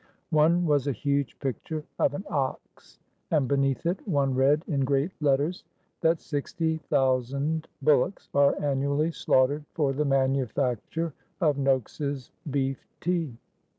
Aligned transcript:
"One 0.31 0.65
was 0.65 0.87
a 0.87 0.91
huge 0.93 1.37
picture 1.37 1.83
of 1.99 2.15
an 2.15 2.23
ox, 2.27 2.97
and 3.29 3.47
beneath 3.47 3.85
it 3.85 4.07
one 4.07 4.33
read 4.33 4.63
in 4.67 4.83
great 4.83 5.11
letters 5.21 5.63
that 5.99 6.19
sixty 6.19 6.77
thousand 6.89 7.67
bullocks 7.83 8.27
are 8.33 8.59
annually 8.59 9.11
slaughtered 9.11 9.63
for 9.75 9.93
the 9.93 10.03
manufacture 10.05 11.13
of 11.39 11.59
Nokes's 11.59 12.31
beef 12.49 12.83
tea. 12.99 13.37